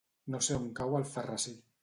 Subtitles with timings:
[0.35, 1.57] No sé on cau Alfarrasí.